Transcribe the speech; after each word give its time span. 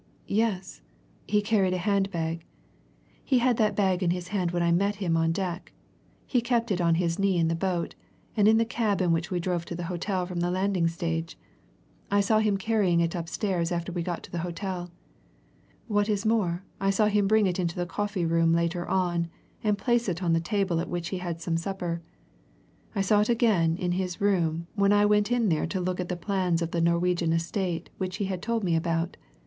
"Yes, 0.25 0.81
he 1.27 1.43
carried 1.43 1.75
a 1.75 1.85
hand 1.85 2.09
bag. 2.09 2.43
He 3.23 3.37
had 3.37 3.57
that 3.57 3.75
bag 3.75 4.01
in 4.01 4.09
his 4.09 4.29
hand 4.29 4.49
when 4.49 4.63
I 4.63 4.71
met 4.71 4.95
him 4.95 5.15
on 5.15 5.31
deck; 5.31 5.73
he 6.25 6.41
kept 6.41 6.71
it 6.71 6.81
on 6.81 6.95
his 6.95 7.19
knee 7.19 7.37
in 7.37 7.49
the 7.49 7.53
boat, 7.53 7.93
and 8.35 8.47
in 8.47 8.57
the 8.57 8.65
cab 8.65 8.99
in 8.99 9.11
which 9.11 9.29
we 9.29 9.39
drove 9.39 9.63
to 9.65 9.75
the 9.75 9.83
hotel 9.93 10.25
from 10.25 10.39
the 10.39 10.49
landing 10.49 10.87
stage; 10.87 11.37
I 12.09 12.19
saw 12.19 12.39
him 12.39 12.57
carrying 12.57 12.99
it 12.99 13.13
upstairs 13.13 13.71
after 13.71 13.91
we 13.91 14.01
got 14.01 14.23
to 14.23 14.31
the 14.31 14.39
hotel. 14.39 14.89
What 15.87 16.09
is 16.09 16.25
more, 16.25 16.63
I 16.79 16.89
saw 16.89 17.05
him 17.05 17.27
bring 17.27 17.45
it 17.45 17.59
into 17.59 17.75
the 17.75 17.85
coffee 17.85 18.25
room 18.25 18.53
later 18.53 18.87
on, 18.87 19.27
and 19.63 19.77
place 19.77 20.09
it 20.09 20.23
on 20.23 20.33
the 20.33 20.39
table 20.39 20.79
at 20.79 20.89
which 20.89 21.09
he 21.09 21.19
had 21.19 21.39
some 21.41 21.57
supper. 21.57 22.01
I 22.95 23.01
saw 23.01 23.21
it 23.21 23.29
again 23.29 23.75
in 23.77 23.91
his 23.91 24.19
room 24.19 24.65
when 24.73 24.93
I 24.93 25.05
went 25.05 25.31
in 25.31 25.49
there 25.49 25.67
to 25.67 25.79
look 25.79 25.99
at 25.99 26.09
the 26.09 26.17
plans 26.17 26.63
of 26.63 26.71
the 26.71 26.81
Norwegian 26.81 27.31
estate 27.33 27.91
which 27.99 28.17
he 28.17 28.25
had 28.25 28.41
told 28.41 28.63
me 28.63 28.75
about. 28.75 29.15